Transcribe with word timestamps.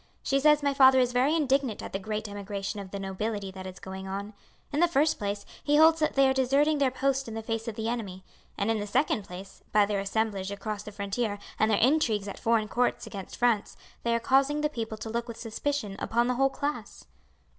She 0.23 0.39
says 0.39 0.63
my 0.63 0.73
father 0.73 0.97
is 0.99 1.11
very 1.13 1.35
indignant 1.35 1.83
at 1.83 1.93
the 1.93 1.99
great 1.99 2.27
emigration 2.27 2.79
of 2.79 2.89
the 2.89 2.97
nobility 2.97 3.51
that 3.51 3.67
is 3.67 3.77
going 3.77 4.07
on. 4.07 4.33
In 4.73 4.79
the 4.79 4.87
first 4.87 5.19
place, 5.19 5.45
he 5.63 5.75
holds 5.77 5.99
that 5.99 6.15
they 6.15 6.27
are 6.27 6.33
deserting 6.33 6.79
their 6.79 6.89
post 6.89 7.27
in 7.27 7.35
the 7.35 7.43
face 7.43 7.67
of 7.67 7.75
the 7.75 7.87
enemy; 7.87 8.23
and 8.57 8.71
in 8.71 8.79
the 8.79 8.87
second 8.87 9.25
place, 9.25 9.61
by 9.71 9.85
their 9.85 9.99
assemblage 9.99 10.49
across 10.49 10.81
the 10.81 10.91
frontier 10.91 11.37
and 11.59 11.69
their 11.69 11.77
intrigues 11.77 12.27
at 12.27 12.39
foreign 12.39 12.67
courts 12.67 13.05
against 13.05 13.37
France 13.37 13.77
they 14.01 14.15
are 14.15 14.19
causing 14.19 14.61
the 14.61 14.69
people 14.69 14.97
to 14.97 15.07
look 15.11 15.27
with 15.27 15.37
suspicion 15.37 15.95
upon 15.99 16.25
the 16.25 16.33
whole 16.33 16.49
class." 16.49 17.05